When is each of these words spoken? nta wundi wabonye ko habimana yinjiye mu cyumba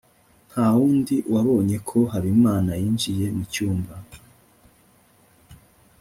nta 0.51 0.65
wundi 0.77 1.15
wabonye 1.33 1.77
ko 1.89 1.97
habimana 2.11 2.71
yinjiye 2.81 3.25
mu 3.35 3.43
cyumba 3.53 3.95